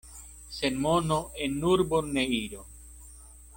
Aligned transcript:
Sen 0.55 0.79
mono 0.85 1.19
en 1.47 1.61
urbon 1.73 2.11
ne 2.17 2.25
iru. 2.41 2.67